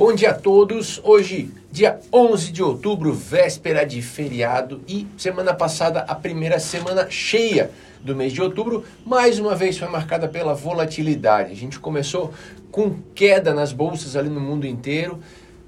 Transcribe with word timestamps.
Bom 0.00 0.14
dia 0.14 0.30
a 0.30 0.34
todos. 0.34 0.98
Hoje, 1.04 1.50
dia 1.70 2.00
11 2.10 2.52
de 2.52 2.62
outubro, 2.62 3.12
véspera 3.12 3.84
de 3.84 4.00
feriado 4.00 4.80
e 4.88 5.06
semana 5.18 5.52
passada 5.52 6.00
a 6.08 6.14
primeira 6.14 6.58
semana 6.58 7.10
cheia 7.10 7.70
do 8.02 8.16
mês 8.16 8.32
de 8.32 8.40
outubro, 8.40 8.82
mais 9.04 9.38
uma 9.38 9.54
vez 9.54 9.76
foi 9.76 9.88
marcada 9.88 10.26
pela 10.26 10.54
volatilidade. 10.54 11.52
A 11.52 11.54
gente 11.54 11.78
começou 11.78 12.32
com 12.70 12.96
queda 13.14 13.52
nas 13.52 13.74
bolsas 13.74 14.16
ali 14.16 14.30
no 14.30 14.40
mundo 14.40 14.66
inteiro. 14.66 15.18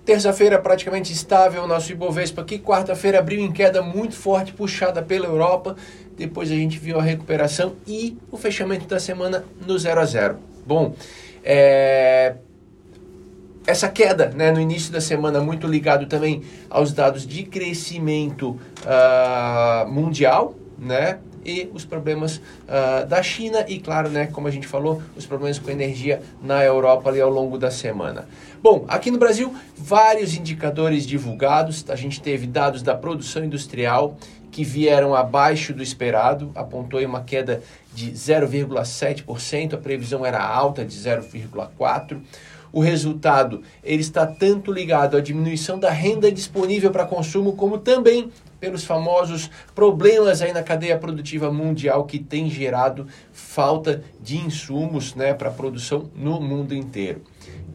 Terça-feira 0.03 0.59
praticamente 0.59 1.13
estável 1.13 1.65
o 1.65 1.67
nosso 1.67 1.93
Ibovespa 1.93 2.41
aqui. 2.41 2.59
Quarta-feira 2.59 3.19
abriu 3.19 3.39
em 3.39 3.53
queda 3.53 3.83
muito 3.83 4.15
forte, 4.15 4.55
puxada 4.55 5.03
pela 5.03 5.27
Europa. 5.27 5.77
Depois 6.17 6.51
a 6.51 6.55
gente 6.55 6.79
viu 6.79 6.99
a 6.99 7.03
recuperação 7.03 7.75
e 7.87 8.17
o 8.31 8.39
fechamento 8.39 8.87
da 8.87 8.99
semana 8.99 9.45
no 9.67 9.79
0 9.79 10.01
a 10.01 10.07
0. 10.07 10.39
Bom, 10.67 10.95
é, 11.45 12.37
essa 13.67 13.89
queda 13.89 14.31
né, 14.35 14.51
no 14.51 14.61
início 14.61 14.93
da 14.93 15.01
semana, 15.01 15.41
muito 15.41 15.67
ligado 15.67 16.07
também 16.07 16.43
aos 16.69 16.93
dados 16.93 17.27
de 17.27 17.45
crescimento 17.45 18.59
uh, 18.85 19.89
mundial, 19.89 20.55
né? 20.79 21.19
E 21.45 21.69
os 21.73 21.85
problemas 21.85 22.37
uh, 22.37 23.07
da 23.07 23.23
China 23.23 23.65
e, 23.69 23.79
claro, 23.79 24.09
né, 24.09 24.27
como 24.27 24.49
a 24.49 24.51
gente 24.51 24.67
falou, 24.67 25.03
os 25.17 25.27
problemas 25.27 25.59
com 25.59 25.71
energia 25.71 26.23
na 26.43 26.65
Europa 26.65 27.11
ali 27.11 27.21
ao 27.21 27.31
longo 27.31 27.59
da 27.59 27.71
semana. 27.71 28.29
Bom, 28.63 28.85
aqui 28.89 29.11
no 29.11 29.19
Brasil, 29.19 29.55
vários 29.77 30.37
indicadores 30.37 31.07
divulgados. 31.07 31.85
A 31.89 31.97
gente 31.97 32.21
teve 32.21 32.47
dados 32.47 32.83
da 32.83 32.95
produção 32.95 33.45
industrial 33.45 34.17
que 34.51 34.63
vieram 34.63 35.15
abaixo 35.15 35.73
do 35.73 35.83
esperado, 35.83 36.53
apontou 36.55 37.01
uma 37.01 37.23
queda 37.23 37.63
de 37.95 38.13
0,7%, 38.13 39.75
a 39.75 39.79
previsão 39.79 40.25
era 40.25 40.43
alta 40.45 40.85
de 40.85 40.95
0,4% 40.95 42.21
o 42.73 42.81
resultado 42.81 43.63
ele 43.85 44.01
está 44.01 44.27
tanto 44.27 44.73
ligado 44.73 45.17
à 45.17 45.21
diminuição 45.21 45.79
da 45.79 45.91
renda 45.91 46.33
disponível 46.33 46.91
para 46.91 47.05
consumo, 47.05 47.53
como 47.53 47.79
também 47.79 48.31
pelos 48.63 48.85
famosos 48.85 49.51
problemas 49.75 50.41
aí 50.41 50.53
na 50.53 50.63
cadeia 50.63 50.97
produtiva 50.97 51.51
mundial 51.51 52.05
que 52.05 52.21
tem 52.21 52.49
gerado 52.49 53.09
falta 53.33 54.05
de 54.21 54.37
insumos 54.37 55.17
né, 55.17 55.35
para 55.35 55.51
produção 55.51 56.09
no 56.15 56.41
mundo 56.41 56.73
inteiro. 56.73 57.23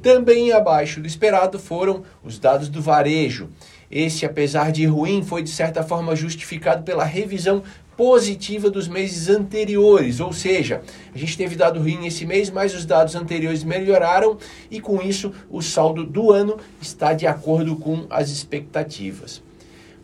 Também 0.01 0.53
abaixo 0.53 1.01
do 1.01 1.05
esperado 1.07 1.59
foram 1.59 2.03
os 2.23 2.39
dados 2.39 2.69
do 2.69 2.81
varejo. 2.81 3.49
Esse, 3.91 4.25
apesar 4.25 4.71
de 4.71 4.85
ruim, 4.85 5.21
foi 5.23 5.43
de 5.43 5.49
certa 5.49 5.83
forma 5.83 6.15
justificado 6.15 6.83
pela 6.83 7.03
revisão 7.03 7.61
positiva 7.97 8.69
dos 8.69 8.87
meses 8.87 9.27
anteriores, 9.27 10.21
ou 10.21 10.31
seja, 10.31 10.83
a 11.13 11.17
gente 11.17 11.35
teve 11.35 11.55
dado 11.55 11.79
ruim 11.81 12.05
esse 12.05 12.25
mês, 12.25 12.49
mas 12.49 12.73
os 12.73 12.85
dados 12.85 13.15
anteriores 13.15 13.63
melhoraram 13.63 14.37
e 14.71 14.79
com 14.79 15.01
isso 15.01 15.33
o 15.49 15.61
saldo 15.61 16.05
do 16.05 16.31
ano 16.31 16.57
está 16.79 17.11
de 17.11 17.27
acordo 17.27 17.75
com 17.75 18.05
as 18.09 18.29
expectativas. 18.29 19.41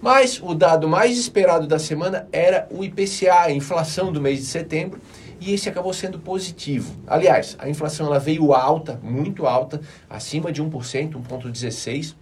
Mas 0.03 0.37
o 0.43 0.53
dado 0.53 0.85
mais 0.85 1.17
esperado 1.17 1.65
da 1.65 1.79
semana 1.79 2.27
era 2.29 2.67
o 2.69 2.83
IPCA, 2.83 3.43
a 3.43 3.51
inflação 3.53 4.11
do 4.11 4.19
mês 4.19 4.39
de 4.39 4.45
setembro, 4.47 4.99
e 5.39 5.53
esse 5.53 5.69
acabou 5.69 5.93
sendo 5.93 6.19
positivo. 6.19 6.93
Aliás, 7.07 7.55
a 7.57 7.69
inflação 7.69 8.07
ela 8.07 8.19
veio 8.19 8.53
alta, 8.53 8.99
muito 9.01 9.47
alta, 9.47 9.79
acima 10.09 10.51
de 10.51 10.61
1%, 10.61 11.13
1,16%, 11.13 12.15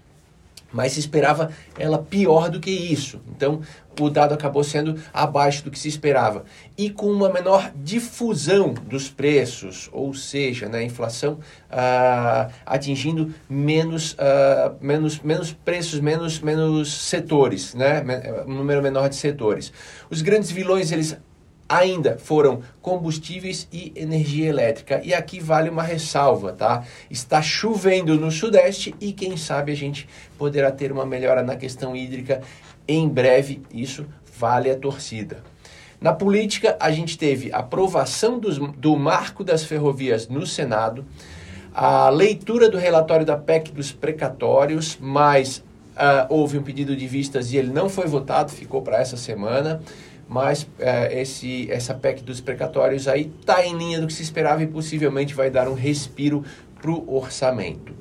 mas 0.72 0.94
se 0.94 1.00
esperava 1.00 1.52
ela 1.78 1.98
pior 1.98 2.50
do 2.50 2.60
que 2.60 2.72
isso. 2.72 3.22
Então, 3.30 3.62
o 4.00 4.10
dado 4.10 4.34
acabou 4.34 4.64
sendo 4.64 5.00
abaixo 5.14 5.64
do 5.64 5.72
que 5.72 5.78
se 5.78 5.88
esperava. 5.88 6.46
E 6.78 6.90
com 6.90 7.12
uma 7.12 7.30
menor 7.30 7.72
difusão 7.76 8.74
dos 8.74 9.10
preços, 9.10 9.90
ou 9.92 10.14
seja, 10.14 10.70
né, 10.70 10.80
a 10.80 10.84
inflação 10.84 11.40
ah, 11.70 12.50
atingindo 12.66 13.34
menos, 13.50 14.16
ah, 14.18 14.74
menos, 14.80 15.20
menos 15.20 15.52
preços, 15.52 16.00
menos, 16.00 16.40
menos 16.40 16.94
setores, 16.94 17.74
né, 17.74 18.04
um 18.48 18.54
número 18.54 18.82
menor 18.82 19.10
de 19.10 19.16
setores. 19.16 19.72
Os 20.10 20.22
grandes 20.22 20.52
vilões, 20.52 20.92
eles 20.92 21.18
ainda 21.72 22.18
foram 22.18 22.62
combustíveis 22.82 23.66
e 23.72 23.94
energia 23.96 24.50
elétrica. 24.50 25.00
E 25.06 25.14
aqui 25.14 25.40
vale 25.40 25.70
uma 25.70 25.82
ressalva, 25.82 26.52
tá? 26.52 26.84
Está 27.10 27.42
chovendo 27.42 28.20
no 28.20 28.30
Sudeste 28.30 28.94
e 29.00 29.14
quem 29.14 29.38
sabe 29.38 29.72
a 29.72 29.76
gente 29.76 30.06
poderá 30.38 30.70
ter 30.70 30.92
uma 30.92 31.06
melhora 31.06 31.42
na 31.42 31.56
questão 31.56 31.96
hídrica 31.96 32.42
em 32.86 33.08
breve. 33.08 33.62
Isso 33.74 34.06
vale 34.38 34.70
a 34.70 34.76
torcida. 34.76 35.42
Na 36.02 36.12
política, 36.12 36.76
a 36.78 36.92
gente 36.92 37.18
teve 37.18 37.54
aprovação 37.54 38.38
dos, 38.38 38.58
do 38.58 38.98
marco 38.98 39.42
das 39.42 39.64
ferrovias 39.64 40.28
no 40.28 40.46
Senado, 40.46 41.06
a 41.74 42.10
leitura 42.10 42.70
do 42.70 42.78
relatório 42.78 43.26
da 43.26 43.38
PEC 43.38 43.72
dos 43.72 43.94
precatórios, 43.94 44.98
mas 45.00 45.60
uh, 45.60 46.28
houve 46.28 46.58
um 46.58 46.64
pedido 46.64 46.98
de 46.98 47.08
vistas 47.08 47.54
e 47.54 47.58
ele 47.58 47.72
não 47.72 47.88
foi 47.88 48.08
votado, 48.08 48.52
ficou 48.52 48.82
para 48.82 49.00
essa 49.00 49.16
semana 49.16 49.82
mas 50.32 50.66
é, 50.80 51.22
esse, 51.22 51.70
essa 51.70 51.94
PEC 51.94 52.24
dos 52.24 52.40
precatórios 52.40 53.06
aí 53.06 53.30
está 53.38 53.66
em 53.66 53.78
linha 53.78 54.00
do 54.00 54.08
que 54.08 54.14
se 54.14 54.24
esperava 54.24 54.64
e 54.64 54.68
possivelmente 54.68 55.34
vai 55.34 55.50
dar 55.50 55.68
um 55.68 55.74
respiro 55.74 56.42
para 56.82 56.90
o 56.90 57.18
orçamento. 57.18 57.94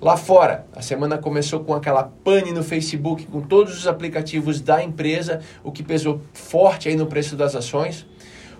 Lá 0.00 0.16
fora, 0.16 0.64
a 0.76 0.80
semana 0.80 1.18
começou 1.18 1.58
com 1.64 1.74
aquela 1.74 2.04
pane 2.04 2.52
no 2.52 2.62
Facebook 2.62 3.26
com 3.26 3.40
todos 3.40 3.76
os 3.76 3.88
aplicativos 3.88 4.60
da 4.60 4.80
empresa, 4.80 5.40
o 5.64 5.72
que 5.72 5.82
pesou 5.82 6.20
forte 6.32 6.88
aí 6.88 6.94
no 6.94 7.06
preço 7.06 7.34
das 7.34 7.56
ações. 7.56 8.06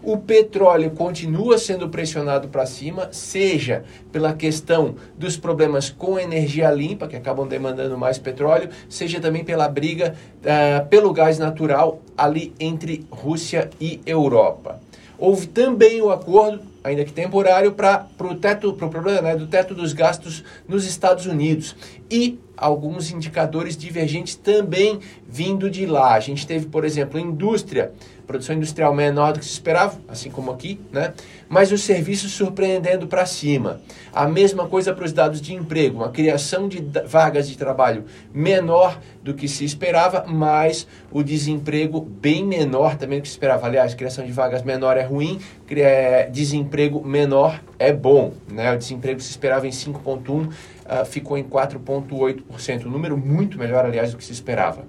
O 0.04 0.18
petróleo 0.18 0.90
continua 0.90 1.56
sendo 1.58 1.88
pressionado 1.88 2.48
para 2.48 2.66
cima, 2.66 3.08
seja 3.12 3.84
pela 4.10 4.32
questão 4.32 4.96
dos 5.16 5.36
problemas 5.36 5.90
com 5.90 6.18
energia 6.18 6.68
limpa, 6.72 7.06
que 7.06 7.14
acabam 7.14 7.46
demandando 7.46 7.96
mais 7.96 8.18
petróleo, 8.18 8.68
seja 8.88 9.20
também 9.20 9.44
pela 9.44 9.68
briga 9.68 10.14
uh, 10.40 10.86
pelo 10.88 11.12
gás 11.12 11.38
natural 11.38 12.00
ali 12.18 12.52
entre 12.58 13.06
Rússia 13.10 13.70
e 13.80 14.00
Europa. 14.04 14.80
Houve 15.24 15.46
também 15.46 16.02
o 16.02 16.10
acordo, 16.10 16.62
ainda 16.82 17.04
que 17.04 17.12
temporário, 17.12 17.70
para 17.70 18.08
o 18.18 18.34
teto, 18.34 18.72
pro 18.72 18.88
problema 18.88 19.22
né, 19.22 19.36
do 19.36 19.46
teto 19.46 19.72
dos 19.72 19.92
gastos 19.92 20.42
nos 20.66 20.84
Estados 20.84 21.26
Unidos. 21.26 21.76
E 22.10 22.40
alguns 22.56 23.12
indicadores 23.12 23.76
divergentes 23.76 24.34
também 24.34 24.98
vindo 25.24 25.70
de 25.70 25.86
lá. 25.86 26.14
A 26.14 26.18
gente 26.20 26.44
teve, 26.44 26.66
por 26.66 26.84
exemplo, 26.84 27.20
indústria 27.20 27.92
produção 28.26 28.56
industrial 28.56 28.94
menor 28.94 29.32
do 29.32 29.40
que 29.40 29.44
se 29.44 29.52
esperava, 29.52 30.00
assim 30.08 30.30
como 30.30 30.50
aqui, 30.50 30.80
né? 30.90 31.12
mas 31.48 31.70
os 31.70 31.82
serviços 31.82 32.32
surpreendendo 32.32 33.06
para 33.06 33.26
cima. 33.26 33.80
A 34.12 34.26
mesma 34.26 34.66
coisa 34.66 34.94
para 34.94 35.04
os 35.04 35.12
dados 35.12 35.40
de 35.40 35.52
emprego, 35.52 35.98
uma 35.98 36.10
criação 36.10 36.66
de 36.66 36.82
vagas 37.06 37.48
de 37.48 37.58
trabalho 37.58 38.04
menor 38.32 38.98
do 39.22 39.34
que 39.34 39.46
se 39.46 39.64
esperava, 39.64 40.24
mas 40.26 40.86
o 41.10 41.22
desemprego 41.22 42.00
bem 42.00 42.44
menor 42.44 42.96
também 42.96 43.18
do 43.18 43.22
que 43.22 43.28
se 43.28 43.34
esperava. 43.34 43.66
Aliás, 43.66 43.94
criação 43.94 44.24
de 44.24 44.32
vagas 44.32 44.62
menor 44.62 44.96
é 44.96 45.02
ruim, 45.12 45.38
é, 45.70 46.28
desemprego 46.30 47.04
menor 47.04 47.60
é 47.78 47.92
bom. 47.92 48.32
Né? 48.48 48.72
O 48.72 48.78
desemprego 48.78 49.20
se 49.20 49.30
esperava 49.30 49.66
em 49.66 49.70
5,1%, 49.70 50.46
uh, 50.46 50.50
ah, 50.86 51.04
ficou 51.04 51.36
em 51.36 51.44
4,8%, 51.44 52.86
um 52.86 52.90
número 52.90 53.16
muito 53.16 53.58
melhor, 53.58 53.84
aliás, 53.84 54.12
do 54.12 54.16
que 54.16 54.24
se 54.24 54.32
esperava 54.32 54.84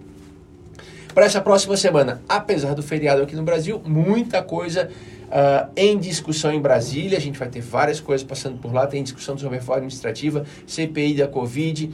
para 1.13 1.25
essa 1.25 1.41
próxima 1.41 1.77
semana. 1.77 2.21
Apesar 2.27 2.73
do 2.73 2.81
feriado 2.81 3.21
aqui 3.21 3.35
no 3.35 3.43
Brasil, 3.43 3.81
muita 3.85 4.41
coisa 4.41 4.89
uh, 5.27 5.69
em 5.75 5.97
discussão 5.97 6.51
em 6.51 6.59
Brasília. 6.59 7.17
A 7.17 7.21
gente 7.21 7.37
vai 7.37 7.47
ter 7.47 7.61
várias 7.61 7.99
coisas 7.99 8.25
passando 8.25 8.57
por 8.57 8.73
lá. 8.73 8.87
Tem 8.87 9.03
discussão 9.03 9.37
sobre 9.37 9.57
reforma 9.57 9.77
administrativa, 9.77 10.45
CPI 10.65 11.15
da 11.15 11.27
Covid, 11.27 11.91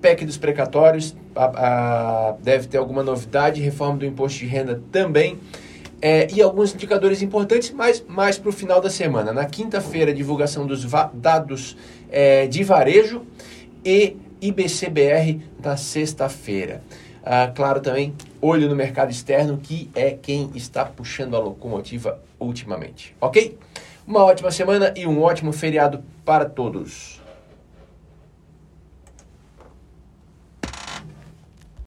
PEC 0.00 0.24
dos 0.24 0.36
precatórios, 0.36 1.10
uh, 1.10 2.34
uh, 2.34 2.38
deve 2.42 2.66
ter 2.66 2.78
alguma 2.78 3.02
novidade, 3.02 3.60
reforma 3.60 3.98
do 3.98 4.06
imposto 4.06 4.38
de 4.40 4.46
renda 4.46 4.82
também. 4.90 5.38
É, 6.04 6.26
e 6.34 6.42
alguns 6.42 6.74
indicadores 6.74 7.22
importantes, 7.22 7.70
mas 7.70 8.04
mais 8.08 8.36
para 8.36 8.48
o 8.48 8.52
final 8.52 8.80
da 8.80 8.90
semana. 8.90 9.32
Na 9.32 9.44
quinta-feira, 9.44 10.12
divulgação 10.12 10.66
dos 10.66 10.84
dados 11.14 11.76
é, 12.10 12.48
de 12.48 12.64
varejo 12.64 13.22
e 13.84 14.16
IBCBR 14.40 15.40
na 15.62 15.76
sexta-feira. 15.76 16.82
Ah, 17.24 17.52
claro, 17.54 17.80
também 17.80 18.12
olho 18.40 18.68
no 18.68 18.74
mercado 18.74 19.12
externo, 19.12 19.58
que 19.62 19.88
é 19.94 20.10
quem 20.10 20.50
está 20.56 20.84
puxando 20.84 21.36
a 21.36 21.38
locomotiva 21.38 22.20
ultimamente. 22.40 23.14
Ok? 23.20 23.56
Uma 24.04 24.24
ótima 24.24 24.50
semana 24.50 24.92
e 24.96 25.06
um 25.06 25.22
ótimo 25.22 25.52
feriado 25.52 26.02
para 26.24 26.44
todos. 26.44 27.21